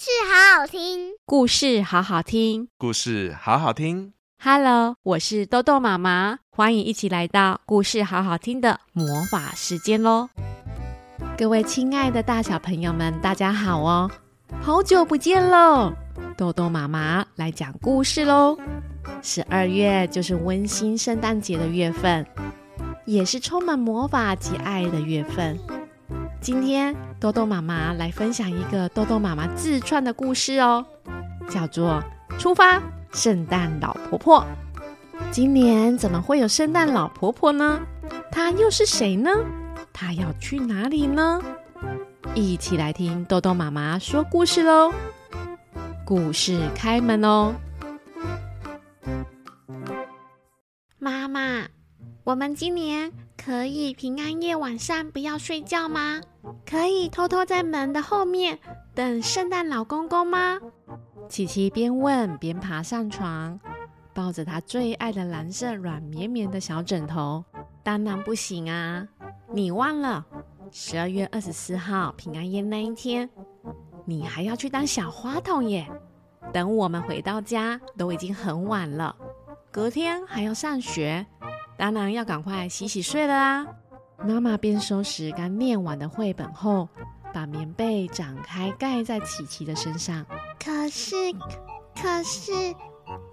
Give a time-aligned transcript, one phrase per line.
[0.00, 4.14] 事好好听，故事好好听，故事好好听。
[4.42, 10.30] Hello，我是豆豆妈妈，欢迎一起来到故事好好听的魔法时间喽！
[11.36, 14.10] 各位亲爱的大小朋友们，大家好哦，
[14.62, 15.92] 好久不见喽！
[16.34, 18.56] 豆豆妈妈来讲故事喽。
[19.20, 22.26] 十二月就是温馨圣诞节的月份，
[23.04, 25.58] 也是充满魔法及爱的月份。
[26.40, 30.84] 今天豆豆妈妈来分享一个豆豆妈妈自创的故事哦，
[31.50, 32.02] 叫做
[32.38, 32.80] 《出发！
[33.12, 34.40] 圣诞老婆婆》。
[35.30, 37.78] 今年怎么会有圣诞老婆婆呢？
[38.32, 39.30] 她又是谁呢？
[39.92, 41.42] 她要去哪里呢？
[42.34, 44.94] 一起来听豆豆妈妈说故事喽！
[46.06, 47.54] 故事开门哦！
[50.98, 51.68] 妈妈，
[52.22, 56.20] 我们今年可以平安夜晚上不要睡觉吗？
[56.66, 58.58] 可以偷偷在门的后面
[58.94, 60.58] 等圣诞老公公吗？
[61.28, 63.58] 琪琪边问边爬上床，
[64.12, 67.42] 抱着她最爱的蓝色软绵绵的小枕头。
[67.82, 69.08] 当然不行啊！
[69.52, 70.24] 你忘了，
[70.70, 73.28] 十二月二十四号平安夜那一天，
[74.04, 75.90] 你还要去当小花童耶。
[76.52, 79.16] 等我们回到家，都已经很晚了。
[79.70, 81.24] 隔天还要上学，
[81.80, 83.66] 当然要赶快洗洗睡了啊！
[84.22, 86.86] 妈妈边收拾刚念完的绘本后，
[87.32, 90.26] 把棉被展开盖在琪琪的身上。
[90.62, 91.14] 可是，
[91.96, 92.52] 可是，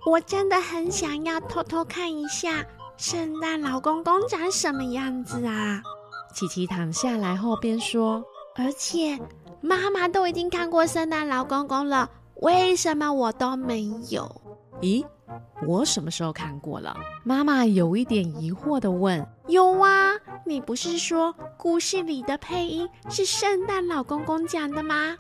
[0.06, 5.82] 我真的很想要偷偷看一下圣诞老公公长什么样子啊！
[6.34, 8.24] 琪琪躺下来后边说
[8.56, 9.20] ：“而且
[9.60, 14.42] 妈妈都已经看过圣诞老公公了，为什么我都没有？”
[14.80, 15.06] 咦？
[15.66, 16.96] 我什么时候看过了？
[17.24, 19.26] 妈妈有一点疑惑地问。
[19.48, 20.14] 有啊，
[20.46, 25.18] 你不是说故事里的配音是圣诞老公公讲的吗？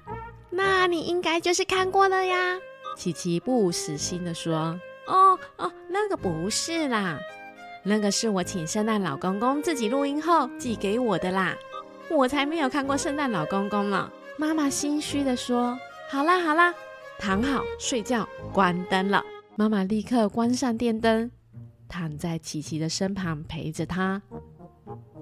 [0.49, 2.57] 那你应该就是看过了呀。
[2.95, 4.79] 琪琪不死心的说。
[5.07, 7.17] 哦哦，那个不是啦，
[7.83, 11.55] 那个是我请圣诞老公公自己录音后寄给我的啦。
[12.09, 14.11] 我才没有看过圣诞老公公呢。
[14.37, 15.77] 妈妈心虚地说。
[16.09, 16.73] 好啦好啦，
[17.19, 19.23] 躺好睡觉，关灯了。
[19.59, 21.31] 妈妈立刻关上电灯，
[21.89, 24.21] 躺在琪琪的身旁陪着她。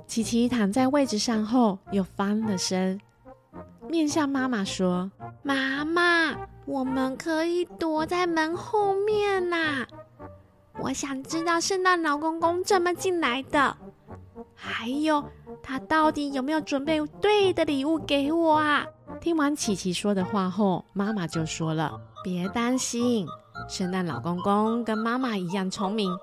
[0.05, 2.99] 琪琪躺在位置上后，又翻了身，
[3.87, 5.09] 面向妈妈说
[5.41, 6.35] ：“妈妈，
[6.65, 9.87] 我们可以躲在门后面呐。
[10.81, 13.77] 我想知道圣诞老公公怎么进来的，
[14.53, 15.23] 还有
[15.63, 18.85] 他到底有没有准备对的礼物给我啊？”
[19.21, 23.25] 听完琪琪说的话后，妈妈就说了：“别担心。”
[23.67, 26.15] 圣诞老公公跟妈妈一样聪明，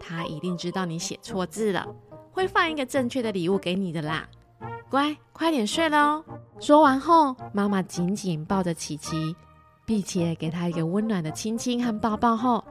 [0.00, 1.86] 他一定知道你写错字了，
[2.30, 4.28] 会放一个正确的礼物给你的啦。
[4.88, 6.24] 乖，快点睡了哦。
[6.60, 9.34] 说完后，妈妈紧紧抱着琪琪，
[9.84, 12.64] 并且给她一个温暖的亲亲和抱抱后，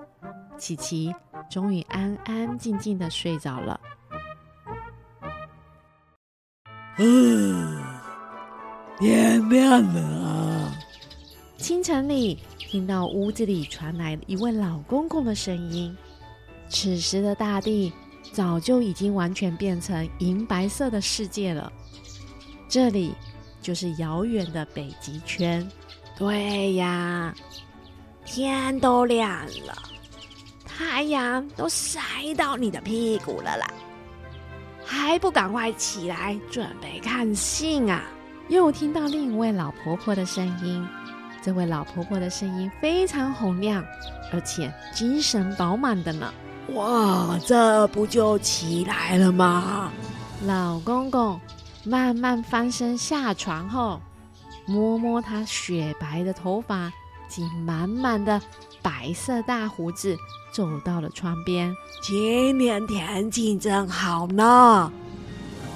[0.58, 1.14] 琪琪
[1.50, 3.80] 终于安安静静的睡着了。
[6.98, 7.82] 嗯，
[9.00, 10.72] 天亮了啊！
[11.58, 12.40] 清晨里。
[12.74, 15.96] 听到屋子里传来一位老公公的声音。
[16.70, 17.94] 此时的大地
[18.32, 21.72] 早就已经完全变成银白色的世界了。
[22.68, 23.14] 这里
[23.62, 25.70] 就是遥远的北极圈。
[26.18, 27.32] 对呀，
[28.26, 29.30] 天都亮
[29.68, 29.78] 了，
[30.66, 32.02] 太阳都晒
[32.36, 33.72] 到你的屁股了啦，
[34.84, 38.02] 还不赶快起来准备看信啊？
[38.50, 40.84] 又听到另一位老婆婆的声音。
[41.44, 43.84] 这位老婆婆的声音非常洪亮，
[44.32, 46.34] 而且精神饱满的呢。
[46.74, 49.92] 哇，这不就起来了吗？
[50.46, 51.38] 老公公
[51.84, 54.00] 慢慢翻身下床后，
[54.66, 56.90] 摸摸她雪白的头发
[57.28, 58.42] 及满满的
[58.82, 60.18] 白色大胡子，
[60.54, 61.76] 走到了窗边。
[62.02, 64.90] 今年天气真好呢，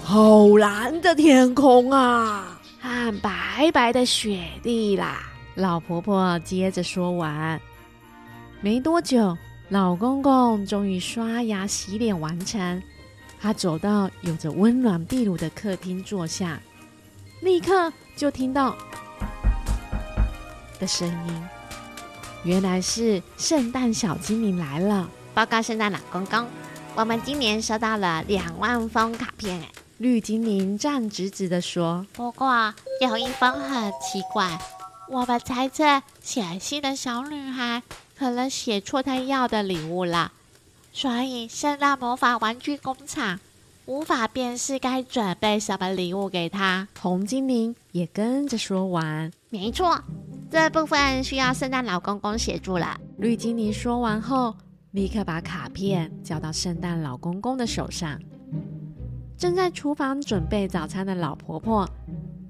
[0.02, 5.24] 好蓝的天空啊，和白白的雪地啦。
[5.58, 7.60] 老婆婆接着说完，
[8.62, 9.36] 没多久，
[9.70, 12.84] 老公公终于刷牙洗脸完成。
[13.42, 16.60] 他走到有着温暖壁炉的客厅坐下，
[17.42, 18.76] 立刻就听到
[20.80, 21.44] 的声音，
[22.44, 25.10] 原来是圣诞小精灵来了。
[25.34, 26.46] 报告圣诞老公公，
[26.94, 29.60] 我们今年收到了两万封卡片。
[29.60, 32.72] 哎，绿精灵站直直的说：“不过
[33.02, 34.56] 有一封很奇怪。”
[35.10, 37.82] 我们猜测写信的小女孩
[38.18, 40.32] 可能写错她要的礼物了，
[40.92, 43.40] 所以圣诞魔法玩具工厂
[43.86, 46.88] 无法辨识该准备什么礼物给她。
[47.00, 50.04] 红精灵也跟着说完：“没错，
[50.52, 53.00] 这部分需要圣诞老公公协助了。
[53.18, 54.54] 绿精灵说完后，
[54.92, 58.20] 立刻把卡片交到圣诞老公公的手上。
[59.38, 61.88] 正在厨房准备早餐的老婆婆，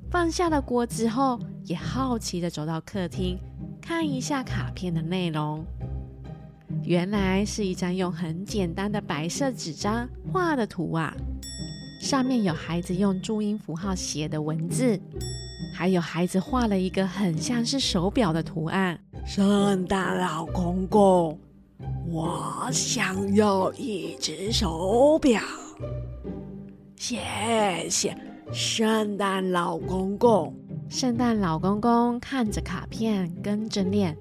[0.09, 3.37] 放下了锅之后，也好奇的走到客厅，
[3.81, 5.65] 看一下卡片的内容。
[6.83, 11.13] 原来是一张用很简单的白色纸张画的图啊，
[11.99, 14.97] 上面有孩子用注音符号写的文字，
[15.73, 18.97] 还有孩子画了一个很像是手表的图案。
[19.25, 21.37] 圣诞老公公，
[22.09, 25.41] 我想要一只手表。
[26.95, 27.19] 谢
[27.89, 28.17] 谢，
[28.53, 30.55] 圣诞老公公。
[30.89, 34.17] 圣诞老公公看着卡片，跟着念。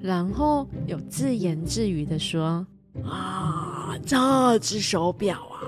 [0.00, 2.66] 然后有自言自语地说
[3.06, 5.62] ：“啊，这只手表啊，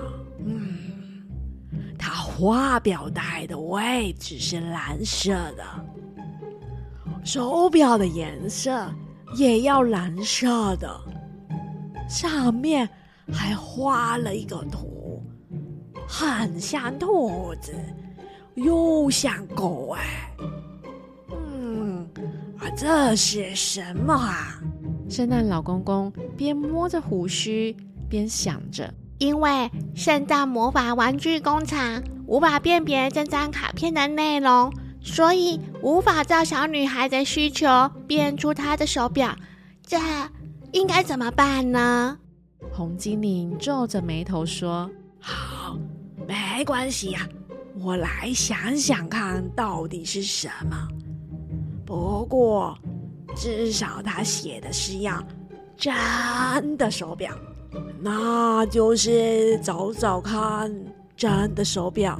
[0.45, 1.23] 嗯，
[1.97, 5.63] 它画表带的位置是蓝色的，
[7.23, 8.93] 手表的颜色
[9.37, 10.99] 也要蓝色的，
[12.09, 12.87] 上面
[13.31, 15.23] 还画了一个图，
[16.05, 17.73] 很像兔子，
[18.55, 20.35] 又像狗哎。”
[21.31, 22.07] 嗯，
[22.57, 24.59] 啊这是什么啊？
[25.09, 27.75] 圣诞老公公边摸着胡须
[28.09, 37.67] 边想着，因为圣诞魔法玩具工厂无法辨别这张卡片的内容，所以无法照小女孩的需求
[38.07, 39.35] 变出她的手表。
[39.85, 39.97] 这
[40.71, 42.17] 应该怎么办呢？
[42.71, 44.89] 红精灵皱着眉头说
[45.21, 45.77] ：“好，
[46.27, 47.29] 没关系呀，
[47.79, 50.87] 我来想想看到底是什么。”
[51.85, 52.77] 不过，
[53.35, 55.23] 至少他写的是要
[55.77, 57.31] 真的手表，
[57.99, 60.73] 那就是找找看
[61.15, 62.19] 真的手表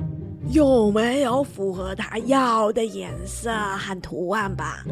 [0.52, 4.86] 有没有符合他要的颜色和图案吧。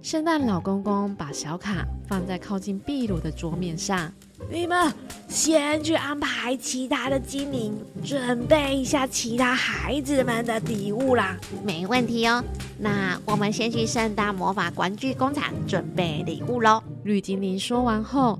[0.00, 4.12] 圣诞老公公把小卡放在靠近壁炉的桌面上。
[4.48, 4.92] 你们
[5.28, 11.38] 先去安排其他的精灵，准备一下其他孩子们的礼物啦。
[11.64, 12.42] 没问题哦。
[12.78, 16.82] 那我们先去圣诞魔法玩具工厂准备礼物喽。
[17.04, 18.38] 绿精灵说完后，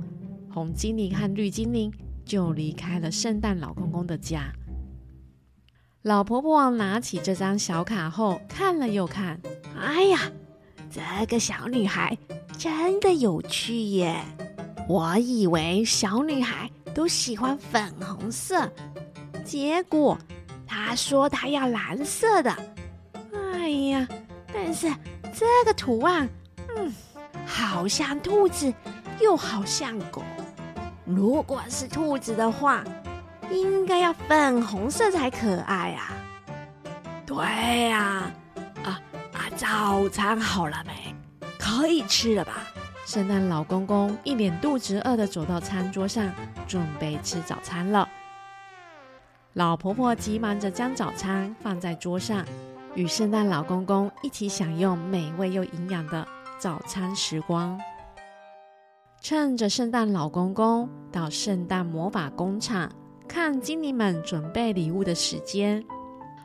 [0.52, 1.92] 红精灵和绿精灵
[2.24, 4.52] 就离开了圣诞老公公的家。
[6.02, 9.38] 老婆婆拿起这张小卡后看了又看，
[9.78, 10.18] 哎呀，
[10.90, 12.16] 这个小女孩
[12.58, 14.24] 真的有趣耶。
[14.90, 18.68] 我以为小女孩都喜欢粉红色，
[19.44, 20.18] 结果
[20.66, 22.52] 她说她要蓝色的。
[23.32, 24.08] 哎呀，
[24.52, 24.92] 但是
[25.32, 26.28] 这个图案，
[26.76, 26.92] 嗯，
[27.46, 28.74] 好像兔子，
[29.20, 30.24] 又好像狗。
[31.04, 32.82] 如果是兔子的话，
[33.48, 36.16] 应该要粉红色才可爱啊。
[37.24, 37.36] 对
[37.90, 38.28] 呀，
[38.82, 39.00] 啊
[39.34, 41.14] 啊，早餐好了没？
[41.60, 42.66] 可以吃了吧？
[43.10, 46.32] 圣诞老公公一脸肚子饿的走到餐桌上，
[46.68, 48.08] 准备吃早餐了。
[49.54, 52.46] 老婆婆急忙着将早餐放在桌上，
[52.94, 56.24] 与圣诞老公公一起享用美味又营养的
[56.56, 57.76] 早餐时光。
[59.20, 62.88] 趁着圣诞老公公到圣诞魔法工厂
[63.26, 65.84] 看精灵们准备礼物的时间，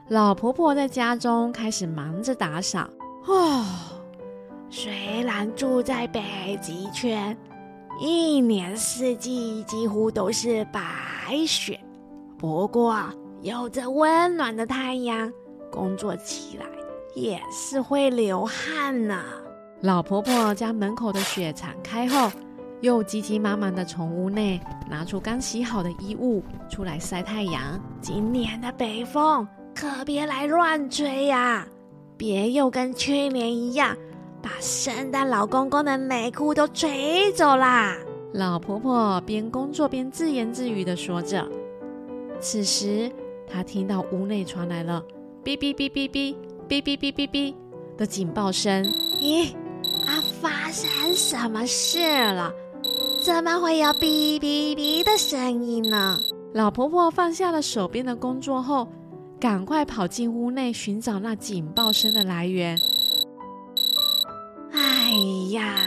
[0.07, 2.89] 老婆婆在家中开始忙着打扫。
[3.29, 3.94] 哦。
[4.69, 7.35] 虽然住在北极圈，
[7.99, 10.81] 一年四季几乎都是白
[11.47, 11.79] 雪，
[12.37, 12.99] 不过
[13.41, 15.31] 有着温暖的太阳，
[15.71, 16.65] 工作起来
[17.15, 19.23] 也是会流汗呢。
[19.81, 22.31] 老婆婆将门口的雪敞开后，
[22.81, 27.79] 又急急忙忙地从屋内拿出刚洗好的衣物出来晒太阳。
[28.01, 31.65] 今年的北风可别来乱吹呀，
[32.17, 33.95] 别又跟去年一样。
[34.45, 37.97] 把圣诞老公公的内裤都吹走啦！
[38.31, 41.43] 老婆婆边工作边自言自语的说着。
[42.39, 43.11] 此时，
[43.47, 45.03] 她听到屋内传来了
[45.43, 46.35] “哔哔哔哔哔
[46.69, 47.55] 哔哔哔哔哔”
[47.97, 48.83] 的警报声。
[49.19, 49.47] 咦，
[50.05, 52.53] 啊，发生什么事了？
[53.25, 56.19] 怎么会有“哔哔哔”的声音呢？
[56.53, 58.87] 老婆婆放下了手边的工作后，
[59.39, 62.77] 赶快跑进屋内寻找那警报声的来源。
[65.15, 65.17] 哎
[65.51, 65.77] 呀，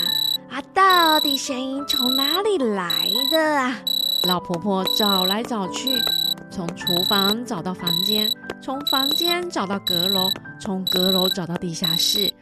[0.49, 3.78] 啊，到底声音从哪里来的啊？
[4.23, 6.02] 老婆婆找来找去，
[6.50, 8.26] 从厨房找到房间，
[8.62, 12.32] 从房间找到阁楼，从阁楼找到地下室，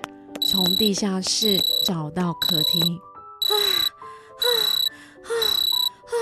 [0.48, 3.00] 从地下室找到客厅。
[3.48, 3.52] 啊
[4.38, 4.46] 啊
[5.24, 5.32] 啊
[6.06, 6.14] 啊！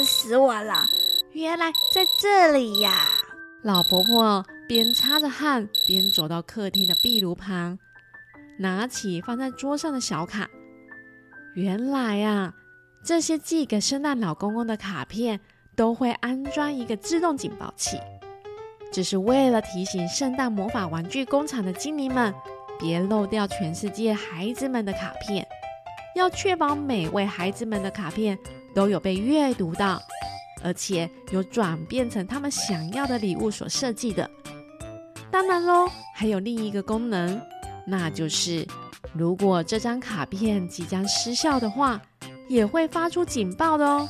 [0.00, 0.84] 累死我了！
[1.30, 3.06] 原来在这里呀！
[3.62, 7.78] 老婆婆边擦着汗边走到客厅的壁炉旁。
[8.58, 10.48] 拿起放在桌上的小卡。
[11.54, 12.54] 原来啊，
[13.04, 15.40] 这些寄给圣诞老公公的卡片
[15.76, 17.98] 都会安装一个自动警报器，
[18.90, 22.32] 只是为了提醒圣诞魔法玩具工厂的精灵们，
[22.78, 25.46] 别漏掉全世界孩子们的卡片，
[26.14, 28.38] 要确保每位孩子们的卡片
[28.74, 30.00] 都有被阅读到，
[30.62, 34.30] 而且有转变成他们想要的礼物所设计的。
[35.30, 37.40] 当然喽，还有另一个功能，
[37.86, 38.66] 那就是
[39.12, 42.00] 如果这张卡片即将失效的话，
[42.48, 44.08] 也会发出警报的哦。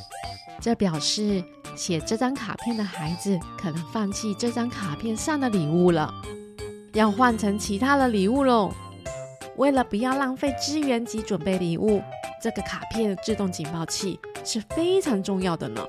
[0.61, 1.43] 这表示
[1.75, 6.13] 写这张卡片的孩子可能放弃这张卡片上的礼物了，
[6.93, 8.73] 要换成其他的礼物喽。
[9.57, 12.03] 为了不要浪费资源及准备礼物，
[12.41, 15.83] 这个卡片的自动警报器是非常重要的呢。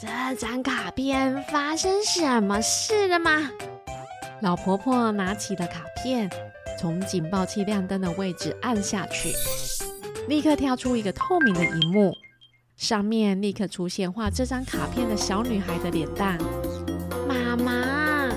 [0.00, 3.50] 这张卡片发生什么事了吗？
[4.40, 6.28] 老婆婆拿起了卡片，
[6.82, 9.32] 从警报器亮灯的位置按下去，
[10.26, 12.12] 立刻跳出一个透明的荧幕，
[12.76, 16.36] 上面立刻出现画这张卡片的小女孩的脸蛋。
[17.28, 18.28] 妈妈，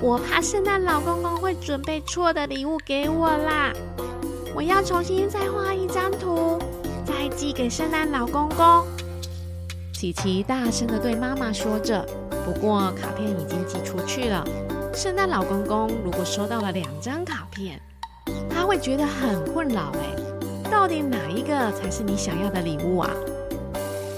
[0.00, 3.72] 我怕圣诞老公公会准备错的礼物给我啦！
[4.54, 6.56] 我要重新再画一张图，
[7.04, 8.86] 再寄给圣诞老公公。
[9.92, 12.06] 琪琪大声地对妈妈说着。
[12.44, 14.46] 不过卡片已经寄出去了。
[14.92, 17.80] 圣诞老公公如果收到了两张卡片，
[18.50, 23.10] 他会觉得很困扰哎，到底哪一个才是你想要的礼物啊？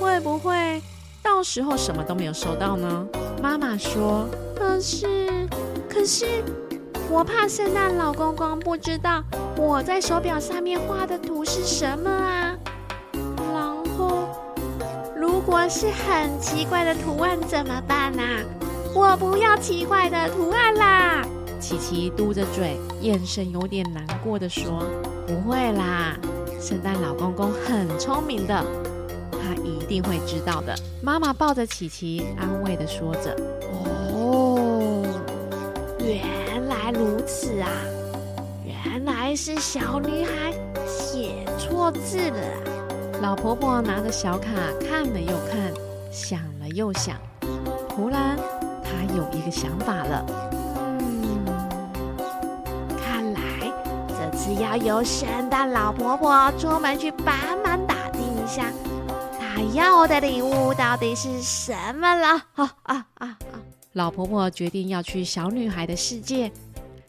[0.00, 0.82] 会不会
[1.22, 3.06] 到时候什么都没有收到呢？
[3.42, 4.26] 妈妈说
[4.56, 5.06] ：“可是，
[5.88, 6.26] 可是，
[7.10, 9.22] 我怕圣诞老公公不知道
[9.56, 12.56] 我在手表上面画的图是什么啊。
[13.52, 13.62] 然
[13.96, 14.28] 后，
[15.14, 18.40] 如果是很奇怪的图案怎么办啊？”
[18.94, 21.26] 我不要奇怪的图案啦！
[21.58, 24.84] 琪琪嘟着嘴，眼神有点难过的说
[25.26, 26.14] ：“不会啦，
[26.60, 28.64] 圣诞老公公很聪明的，
[29.30, 33.34] 他一定会知道的。”妈妈抱着琪琪，安慰的说着
[34.12, 35.02] ：“哦，
[36.00, 37.70] 原来如此啊！
[38.66, 40.52] 原来是小女孩
[40.86, 45.72] 写错字了啊。”老婆婆拿着小卡看了又看，
[46.10, 47.16] 想了又想，
[47.88, 48.31] 突然。
[49.16, 50.24] 有一个想法了，
[50.78, 51.44] 嗯，
[52.96, 53.40] 看来
[54.08, 58.72] 这次要由圣诞老婆婆出门去帮忙打听一下，
[59.38, 62.42] 她要的礼物到底是什么了。
[62.54, 63.38] 啊啊啊！
[63.92, 66.50] 老婆婆决定要去小女孩的世界，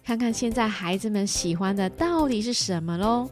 [0.04, 3.30] 看看现在孩子们喜欢的到底是什么喽。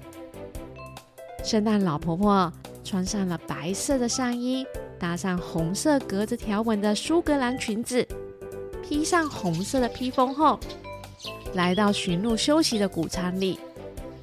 [1.44, 2.52] 圣诞老婆婆
[2.84, 4.66] 穿上了白色的上衣，
[4.98, 8.08] 搭上红色格子条纹的苏格兰裙子。
[8.92, 10.60] 披上红色的披风后，
[11.54, 13.58] 来到驯鹿休息的谷仓里。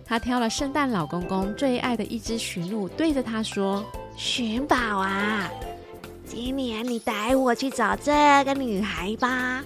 [0.05, 3.83] 他挑了圣诞老公公最爱的一只驯鹿，对着他说
[4.15, 5.51] ：“寻宝啊，
[6.27, 8.13] 今年你带我去找这
[8.45, 9.65] 个女孩吧，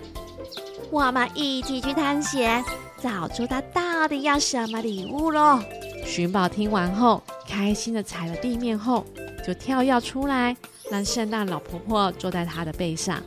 [0.88, 2.64] 我们一起去探险，
[3.02, 5.59] 找出她到底要什么礼物喽。”
[6.06, 9.04] 寻宝听完后，开心的踩了地面后，
[9.44, 10.56] 就跳跃出来，
[10.88, 13.21] 让圣诞老婆婆坐在他的背上。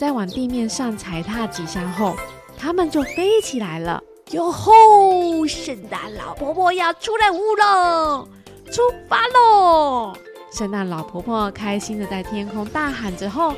[0.00, 2.16] 再往地面上踩踏几下后，
[2.56, 4.02] 它们就飞起来了。
[4.30, 5.46] 哟吼！
[5.46, 8.26] 圣诞老婆婆要出任务喽，
[8.72, 10.14] 出发喽！
[10.54, 13.54] 圣诞老婆婆开心的在天空大喊着后，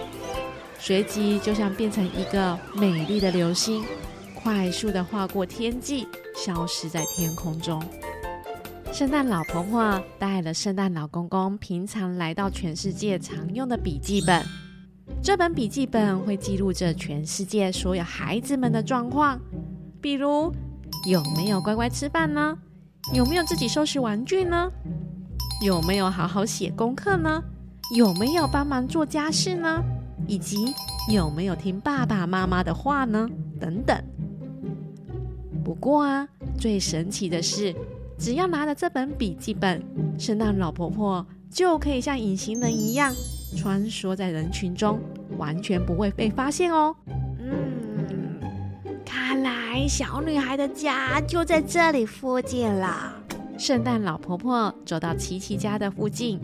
[0.80, 3.84] 随即就像变成一个美丽的流星，
[4.34, 7.80] 快速的划过天际，消失在天空中。
[8.92, 14.44] 圣诞老婆婆带了圣诞老公公平常来到全世界常用的笔记本。
[15.22, 19.40] 这本笔记本会记录着全世界所有孩子们的状况，
[20.00, 20.52] 比如
[21.06, 22.58] 有没有乖乖吃饭呢？
[23.14, 24.68] 有没有自己收拾玩具呢？
[25.64, 27.40] 有没有好好写功课呢？
[27.94, 29.80] 有没有帮忙做家事呢？
[30.26, 30.74] 以及
[31.08, 33.28] 有没有听爸爸妈妈的话呢？
[33.60, 33.96] 等等。
[35.62, 36.26] 不过啊，
[36.58, 37.72] 最神奇的是，
[38.18, 39.80] 只要拿着这本笔记本，
[40.18, 43.14] 圣诞老婆婆就可以像隐形人一样。
[43.56, 45.00] 穿梭在人群中，
[45.38, 46.94] 完全不会被发现哦。
[47.38, 48.40] 嗯，
[49.04, 53.14] 看来小女孩的家就在这里附近了。
[53.58, 56.40] 圣诞老婆婆走到琪琪家的附近，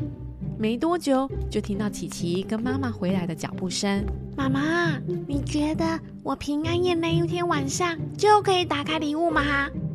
[0.59, 4.05] 没多久就听到琪琪跟妈妈回来的脚步声。
[4.37, 9.43] 妈妈，你觉得我平安夜那一天晚上就可以打开礼物吗？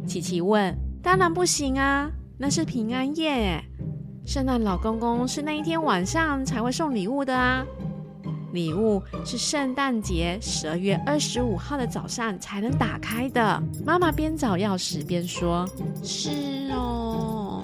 [0.06, 0.76] 琪琪问。
[1.02, 3.64] 当然不行啊，那是平安夜。
[4.26, 7.66] 圣诞老公公是那一天晚上才会送礼物的啊！
[8.54, 13.62] 礼物是圣诞节十二月二十五号的早上才能打开的。
[13.86, 15.68] 妈妈边找钥匙边说
[16.02, 17.64] ：“是哦，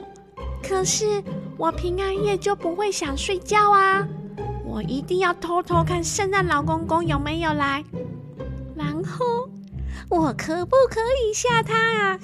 [0.61, 1.23] 可是
[1.57, 4.05] 我平安夜就不会想睡觉啊！
[4.65, 7.83] 我一定要偷偷看圣诞老公公有没有来，
[8.75, 9.49] 然后
[10.09, 12.19] 我可不可以吓他啊？”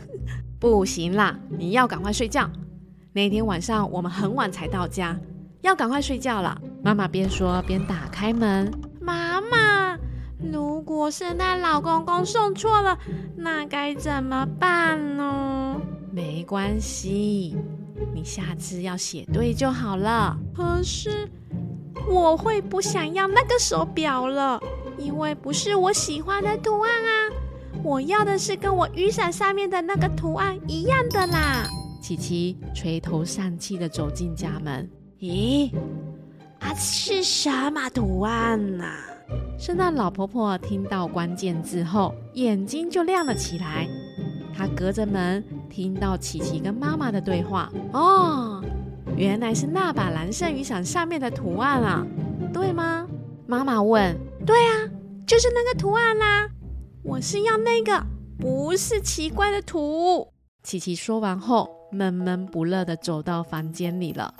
[0.60, 2.48] 不行啦，你要赶快睡觉。
[3.12, 5.18] 那天晚上我们很晚才到家，
[5.62, 6.56] 要赶快睡觉了。
[6.82, 8.72] 妈妈边说边打开门。
[9.00, 9.98] 妈妈，
[10.52, 12.96] 如果圣诞老公公送错了，
[13.36, 15.76] 那该怎么办呢？
[16.12, 17.56] 没关系，
[18.14, 20.36] 你下次要写对就好了。
[20.54, 21.28] 可是
[22.08, 24.60] 我会不想要那个手表了，
[24.96, 27.10] 因为不是我喜欢的图案啊。
[27.82, 31.66] 我要的是跟我雨伞上面的那个图案一样的啦。
[32.00, 34.88] 琪琪垂头丧气的走进家门。
[35.20, 35.70] 咦，
[36.58, 38.96] 啊，是什么图案啊？
[39.58, 43.86] 圣诞老婆婆听到关键字后，眼睛就亮了起来。
[44.56, 47.70] 她隔着门听到琪琪跟妈妈的对话。
[47.92, 48.64] 哦，
[49.16, 52.06] 原来是那把蓝色雨伞上面的图案啊，
[52.52, 53.06] 对吗？
[53.46, 54.16] 妈妈问。
[54.46, 54.88] 对啊，
[55.26, 56.48] 就是那个图案啦。
[57.02, 58.04] 我是要那个，
[58.38, 60.26] 不是奇怪的图。
[60.62, 61.70] 琪琪说完后。
[61.90, 64.32] 闷闷不乐地走到房间里了。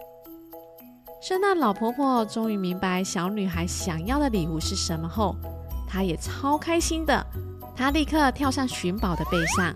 [1.20, 5.36] 圣诞老婆婆终于明白小女孩想要的礼物是什么后，
[5.88, 7.26] 她也超开心的。
[7.76, 9.74] 她立刻跳上寻宝的背上，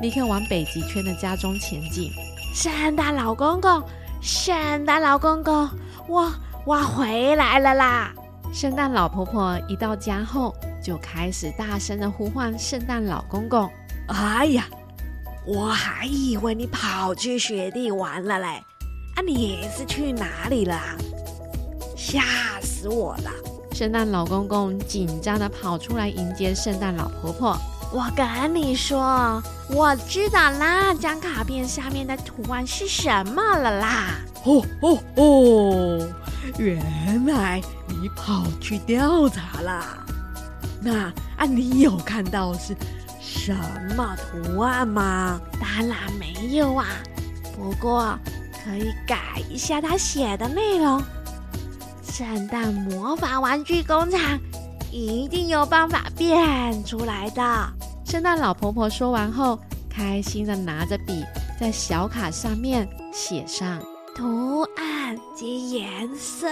[0.00, 2.10] 立刻往北极圈的家中前进。
[2.54, 3.82] 圣诞老公公，
[4.20, 5.68] 圣诞老公公，
[6.08, 6.32] 我
[6.66, 8.12] 我回来了啦！
[8.52, 13.68] 圣诞老婆婆一到家后，就开始大声的呼唤圣诞老公公。
[14.08, 14.66] 哎呀！
[15.46, 18.64] 我还以为你跑去雪地玩了嘞，
[19.14, 20.80] 啊，你是去哪里了？
[21.94, 22.22] 吓
[22.62, 23.30] 死我了！
[23.72, 27.58] 圣诞老公公紧张的跑出来迎接圣诞老婆婆。
[27.92, 34.14] 我跟你说，我知道那张卡片下面的图案是什么了啦！
[34.44, 36.08] 哦哦哦，
[36.58, 39.84] 原来你跑去调查了。
[40.80, 42.74] 那啊，你有看到是？
[43.36, 43.52] 什
[43.94, 45.38] 么图案吗？
[45.60, 46.86] 当然没有啊，
[47.54, 48.18] 不过
[48.64, 49.18] 可以改
[49.50, 51.02] 一下他写的内容。
[52.02, 54.38] 圣诞魔法玩具工厂
[54.90, 57.42] 一定有办法变出来的。
[58.06, 59.58] 圣诞老婆婆说完后，
[59.90, 61.22] 开心的拿着笔
[61.60, 63.82] 在小卡上面写上
[64.16, 66.48] 图案及颜色，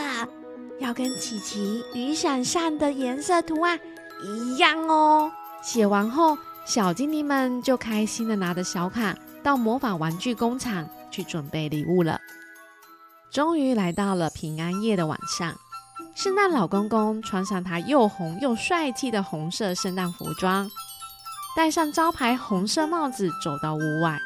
[0.78, 3.80] 要跟琪琪雨伞上的颜色图案
[4.22, 5.32] 一样哦。
[5.62, 6.36] 写完后。
[6.64, 12.20] 小精灵们就开心地拿着小卡到魔法玩具工厂去准备礼物了。
[13.32, 15.54] 终于来到了平安夜的晚上，
[16.14, 20.70] 圣诞老公公穿上他又红又帅气的红色圣诞服装，
[21.56, 24.18] 戴上招牌红色帽子，走到屋外。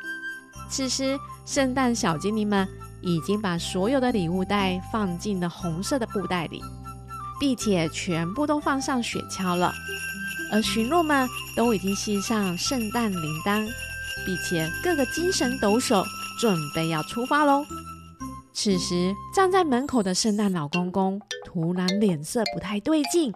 [0.69, 2.69] 此时，圣诞小精灵们
[3.01, 6.61] 已经把所有的礼物袋放进了红色的布袋里，
[7.41, 9.73] 并且全部都放上雪橇了。
[10.53, 13.67] 而驯鹿们都已经系上圣诞铃铛，
[14.25, 16.05] 并且各个精神抖擞，
[16.41, 17.65] 准备要出发喽。
[18.53, 23.33] 此时，站在门口的圣诞老公公突然脸色不太对劲，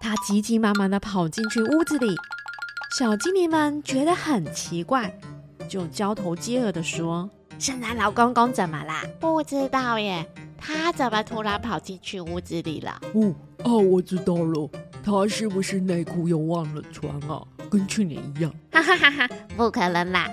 [0.00, 2.14] 他急急忙忙地跑进去屋子里。
[2.98, 5.18] 小精灵们觉得很奇怪，
[5.68, 9.02] 就交头接耳地说：“圣诞老公公怎么啦？
[9.18, 10.26] 不知道耶，
[10.58, 14.68] 他怎么突然跑进去屋子里了？”哦，哦，我知道了。
[15.04, 17.42] 他是不是内裤又忘了穿啊？
[17.70, 18.52] 跟去年一样？
[18.70, 20.28] 哈哈哈哈，不可能啦！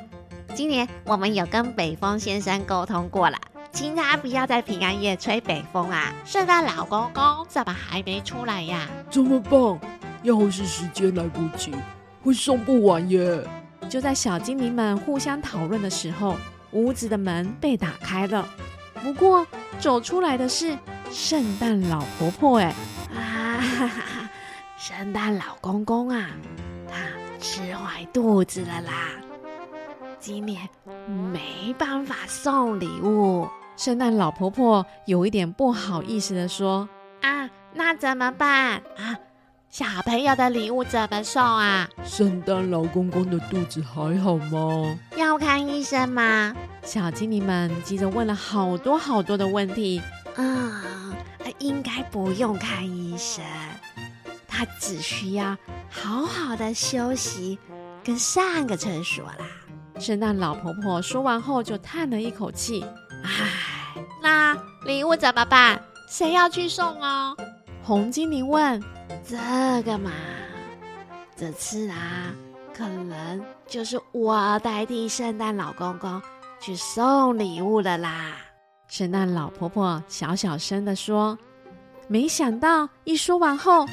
[0.53, 3.37] 今年我们有跟北风先生沟通过了，
[3.71, 6.13] 请他不要在平安夜吹北风啊！
[6.25, 8.87] 圣诞老公公怎么还没出来呀？
[9.09, 9.79] 怎么办？
[10.23, 11.71] 要是时间来不及，
[12.21, 13.41] 会送不完耶！
[13.87, 16.35] 就在小精灵们互相讨论的时候，
[16.73, 18.47] 屋子的门被打开了。
[19.01, 19.47] 不过
[19.79, 20.77] 走出来的是
[21.09, 22.75] 圣诞老婆婆，哎，
[23.15, 24.03] 啊哈哈！
[24.89, 26.31] 圣诞老公公啊，
[26.87, 26.95] 他
[27.39, 29.09] 吃坏肚子了啦，
[30.19, 30.67] 今年
[31.31, 33.47] 没办法送礼物。
[33.77, 36.89] 圣诞老婆婆有一点不好意思的说
[37.21, 39.15] ：“啊，那怎么办啊？
[39.69, 44.97] 小朋友的礼物怎么送啊？”圣诞老公公的肚子还好吗？
[45.15, 46.55] 要看医生吗？
[46.81, 50.01] 小精灵们急着问了好多好多的问题。
[50.35, 50.81] 嗯，
[51.59, 53.45] 应该不用看医生。
[54.59, 55.57] 他只需要
[55.89, 57.57] 好好的休息，
[58.03, 59.47] 跟上个厕所啦。
[59.97, 62.83] 圣诞老婆婆说完后，就叹了一口气
[63.23, 65.81] ：“唉，那礼物怎么办？
[66.09, 67.37] 谁要去送哦？”
[67.81, 68.83] 红精灵问
[69.25, 69.37] ：“这
[69.83, 70.11] 个嘛，
[71.37, 72.33] 这次啊，
[72.75, 76.21] 可能就是我代替圣诞老公公
[76.59, 78.35] 去送礼物了啦。”
[78.89, 81.39] 圣诞老婆婆小小声地说。
[82.11, 83.85] 没想到一说完后，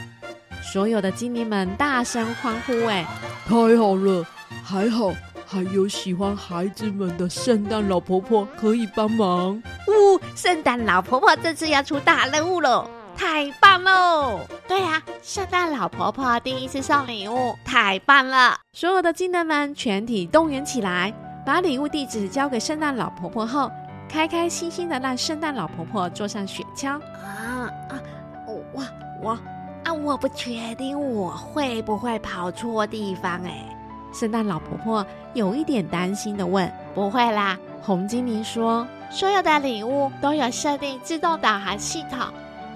[0.63, 3.07] 所有的精灵们大声欢呼：“哎，
[3.47, 4.25] 太好了！
[4.65, 5.13] 还好
[5.47, 9.63] 还有喜欢孩子们的圣诞老婆婆可以帮忙。
[9.87, 14.41] 呜，圣诞老婆婆这次要出大任务喽，太棒喽！
[14.67, 18.59] 对啊，圣诞老婆婆第一次送礼物，太棒了！
[18.73, 23.71] 所有的精灵们全体动员起来，把礼物地址交给圣诞老婆婆后，
[24.09, 28.01] 开开心心的让圣诞老婆婆坐上雪橇。”啊啊！
[28.47, 28.83] 我
[29.23, 29.39] 我
[29.87, 29.93] 啊！
[29.93, 33.65] 我不确定我会不会跑错地方哎。
[34.13, 42.19] 圣诞老婆婆有一点担心的问：“不会啦。”红精灵说：“所有的礼物都有设定自动导航系统，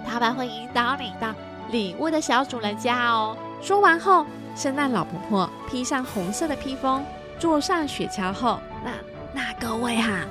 [0.07, 1.33] 他们会引导你到
[1.69, 7.03] 礼物的小主人家哦。”说完后，圣诞老婆婆披上红色的披风，
[7.37, 8.91] 坐上雪橇后，那
[9.33, 10.21] 那各位哈，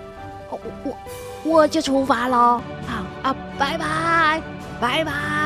[0.51, 0.97] 我我
[1.45, 2.63] 我就出发喽！
[2.87, 4.41] 好啊，拜拜。
[4.81, 5.40] 拜拜！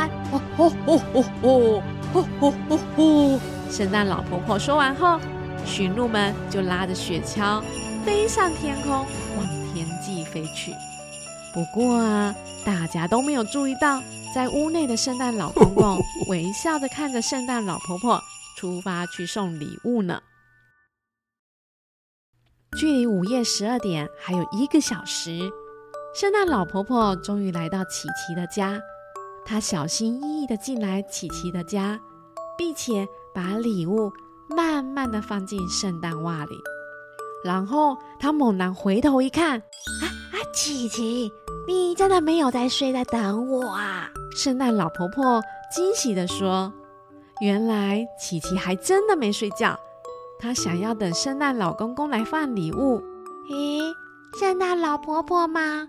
[0.56, 3.40] 哦哦哦哦哦哦哦！
[3.70, 5.20] 圣诞老婆婆说完后，
[5.64, 7.62] 驯鹿们就拉着雪橇
[8.04, 10.72] 飞上天空，往天际飞去。
[11.52, 14.02] 不过啊，大家都没有注意到，
[14.34, 18.20] 在屋内的圣诞老公公微笑着看着圣诞老婆婆
[18.56, 20.20] 出发去送礼物呢。
[22.76, 25.38] 距离午夜十二点还有一个小时，
[26.12, 28.80] 圣诞老婆婆终于来到琪琪的家。
[29.44, 32.00] 他小心翼翼地进来琪琪的家，
[32.56, 34.12] 并且把礼物
[34.48, 36.56] 慢慢地放进圣诞袜里。
[37.44, 41.30] 然后他猛然回头一看，啊啊，琪琪，
[41.68, 44.08] 你真的没有在睡，在等我啊？
[44.34, 46.72] 圣诞老婆婆惊喜地说
[47.42, 49.78] ：“原来琪琪还真的没睡觉，
[50.38, 53.02] 她想要等圣诞老公公来放礼物。”
[53.52, 53.92] 咦，
[54.40, 55.86] 圣诞老婆婆吗？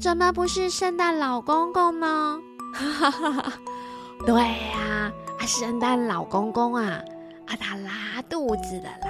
[0.00, 2.38] 怎么不是圣诞老公公呢？
[2.74, 3.52] 哈哈哈！
[4.24, 7.02] 对呀，啊，圣诞老公公啊，
[7.46, 9.08] 啊，他拉肚子的啦，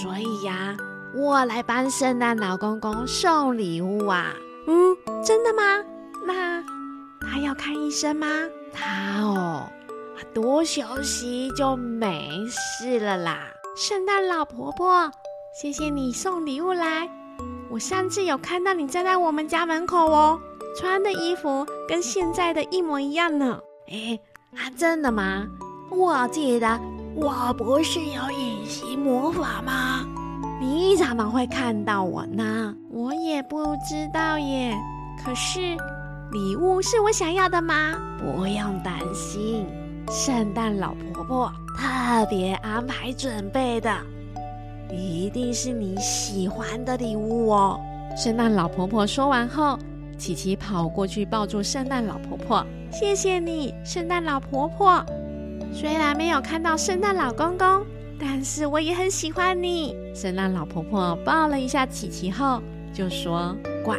[0.00, 0.76] 所以呀，
[1.14, 4.32] 我来帮圣诞老公公送礼物啊。
[4.66, 5.62] 嗯，真的吗？
[6.26, 6.62] 那
[7.20, 8.26] 他要看医生吗？
[8.72, 9.68] 他哦，
[10.32, 13.48] 多休息就没事了啦。
[13.76, 15.10] 圣诞老婆婆，
[15.60, 17.10] 谢谢你送礼物来。
[17.70, 20.40] 我上次有看到你站在我们家门口哦。
[20.76, 23.58] 穿的衣服跟现在的一模一样呢。
[23.88, 24.18] 哎，
[24.56, 25.46] 啊，真的吗？
[25.90, 26.80] 我记得
[27.14, 30.04] 我不是有隐形魔法吗？
[30.60, 32.74] 你怎么会看到我呢？
[32.90, 34.76] 我也不知道耶。
[35.24, 35.60] 可是
[36.32, 37.94] 礼物是我想要的吗？
[38.18, 39.66] 不用担心，
[40.08, 43.92] 圣诞老婆婆特别安排准备的，
[44.92, 47.80] 一定是你喜欢的礼物哦。
[48.16, 49.78] 圣诞老婆婆说完后。
[50.18, 55.02] 琪琪跑过去抱住圣诞老婆婆，谢谢你，圣诞老婆婆。
[55.72, 57.86] 虽然没有看到圣诞老公公，
[58.18, 59.96] 但是我也很喜欢你。
[60.14, 62.60] 圣诞老婆婆抱了一下琪琪后，
[62.92, 63.96] 就说：“乖，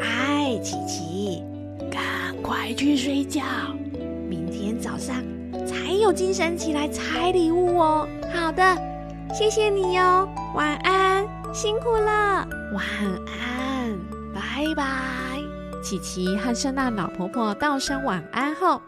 [0.61, 1.41] 琪琪，
[1.89, 1.99] 赶
[2.43, 3.41] 快去睡觉，
[4.29, 5.15] 明天早上
[5.65, 8.63] 才有精神起来拆礼物哦。”好的，
[9.33, 12.85] 谢谢你哟，晚安，辛苦了，晚
[13.27, 13.97] 安，
[14.33, 14.41] 拜
[14.75, 15.41] 拜。
[15.81, 18.81] 琪琪和圣诞老婆婆道声晚安后，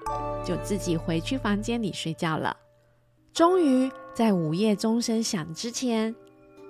[0.43, 2.57] 就自己回去房间里睡觉了。
[3.33, 6.13] 终于在午夜钟声响之前，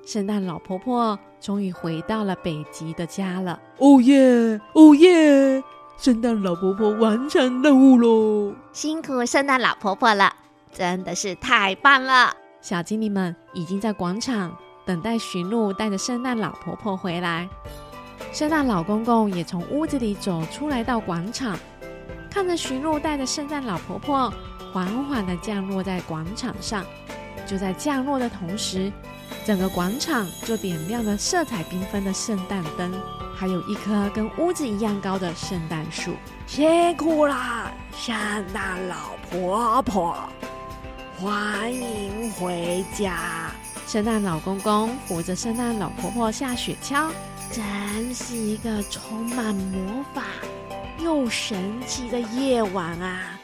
[0.05, 3.59] 圣诞老婆婆终于回到了北极的家了。
[3.79, 4.61] 哦耶！
[4.75, 5.63] 哦耶！
[5.97, 8.53] 圣诞老婆婆完成任务喽！
[8.71, 10.31] 辛苦圣诞老婆婆了，
[10.71, 12.37] 真的是太棒了！
[12.63, 17.45] 小精灵们已经在广场等待驯鹿带着圣诞老婆婆回来。
[18.31, 21.59] 圣诞老公公也从屋子里走出来，到广场，
[22.31, 24.33] 看着驯鹿带着圣诞老婆婆
[24.71, 26.85] 缓缓地降落在广场上。
[27.45, 28.89] 就在降落的同时，
[29.45, 32.93] 整个广场就点亮了色彩缤纷的圣诞灯，
[33.35, 36.13] 还有一棵跟屋子一样高的圣诞树。
[36.47, 38.15] 辛苦了，圣
[38.53, 38.95] 诞老
[39.29, 40.15] 婆婆，
[41.23, 43.49] 欢迎回家。
[43.87, 47.09] 圣诞老公公扶着圣诞老婆婆下雪橇。
[47.49, 50.23] 真是一个充满魔法
[50.99, 53.39] 又神奇的夜晚啊！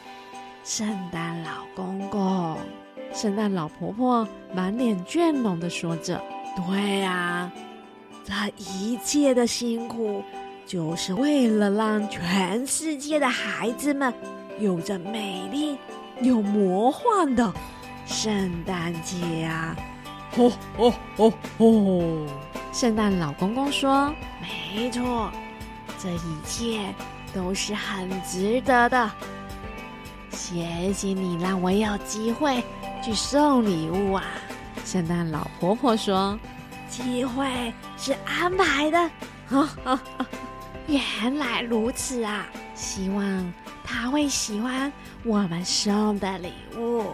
[0.62, 2.58] 圣诞老公公，
[3.14, 6.20] 圣诞老婆婆满脸倦容地说着
[6.68, 7.50] ：“对呀，
[8.26, 10.22] 这一切的辛苦，
[10.66, 14.12] 就是为了让全世界的孩子们
[14.58, 15.78] 有着美丽
[16.22, 17.52] 又魔幻的
[18.06, 19.76] 圣诞节啊！
[20.36, 22.26] 吼吼吼吼！
[22.72, 25.32] 圣诞老公公说：“没错，
[25.98, 26.94] 这一切
[27.34, 29.10] 都是很值得的。
[30.30, 32.62] 谢谢你让我有机会
[33.02, 34.24] 去送礼物啊！”
[34.84, 36.38] 圣诞老婆婆说
[36.88, 39.10] ：“机会是安排的。”
[39.48, 40.00] 哈哈，
[40.86, 42.46] 原来如此啊！
[42.76, 43.52] 希望
[43.84, 44.90] 他会喜欢
[45.24, 47.12] 我们送的礼物。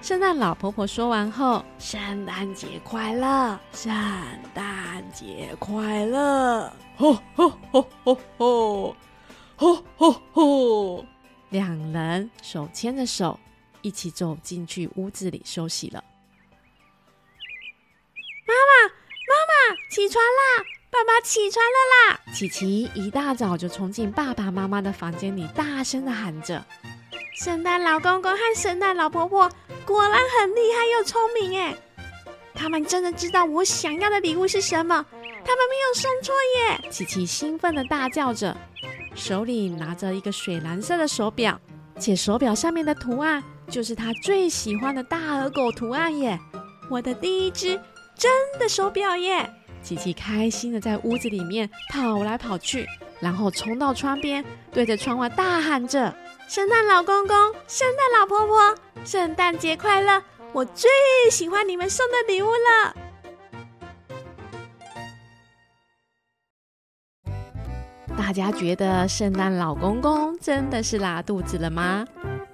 [0.00, 3.92] 圣诞老婆婆说完后，圣诞节快乐，圣
[4.54, 6.72] 诞节快乐！
[6.96, 8.96] 吼吼吼吼吼，
[9.56, 11.04] 吼吼吼！
[11.50, 13.38] 两人手牵着手，
[13.82, 16.02] 一起走进去屋子里休息了。
[18.46, 18.88] 妈妈，
[19.28, 19.34] 妈
[19.74, 20.64] 妈，起床啦！
[20.90, 22.20] 爸爸起床了啦！
[22.32, 26.66] 琪琪一大早就冲进爸爸妈妈的房间里，大声的喊着
[27.34, 29.50] ：“圣诞老公公和圣诞老婆婆
[29.86, 31.74] 果然很厉害又聪明哎！
[32.54, 35.04] 他们真的知道我想要的礼物是什么，
[35.44, 38.54] 他们没有送错耶！”琪琪兴奋的大叫着，
[39.14, 41.58] 手里拿着一个水蓝色的手表，
[41.98, 46.38] 且手表上面的图案就是他最喜欢的大耳狗图案耶！
[46.90, 47.80] 我的第一只
[48.16, 49.48] 真的手表耶！
[49.82, 52.86] 琪琪开心的在屋子里面跑来跑去，
[53.18, 56.14] 然后冲到窗边，对着窗外大喊着
[56.50, 57.36] ：“圣诞老公公，
[57.68, 60.20] 圣诞老婆婆，圣诞节快乐！
[60.52, 60.90] 我最
[61.30, 62.92] 喜欢你们送的礼物了。”
[68.18, 72.04] 大家觉得圣诞老公公真的是拉肚子了吗？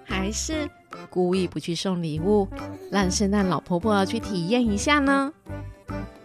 [0.05, 0.69] 还是
[1.09, 2.47] 故意不去送礼物，
[2.93, 5.33] 让圣诞老婆婆去体验一下呢？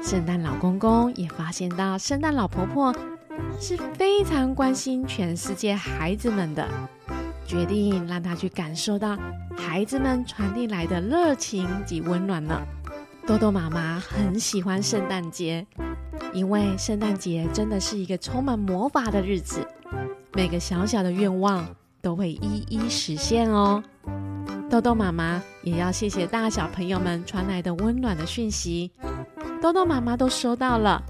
[0.04, 2.94] 圣诞老公公也发现到，圣诞老婆婆
[3.62, 6.68] 是非常关心全世界孩子们的，
[7.52, 9.18] 决定让他去感受到
[9.58, 12.58] 孩子们传递来的热情及温暖呢。
[13.28, 15.68] 豆豆妈妈很喜欢圣诞节，
[16.32, 19.68] 因为圣诞节真的是一个充满魔法的日子，
[20.32, 21.68] 每个小小的愿望
[22.02, 23.84] 都会一一实现哦。
[24.70, 28.92] 豆豆妈妈也要谢谢大小朋友们传来的温暖的讯息。
[29.62, 31.04] 豆豆妈妈都收到了，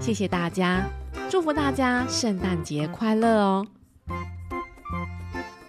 [0.00, 0.88] 谢谢大家，
[1.28, 3.66] 祝福大家圣诞节快乐哦！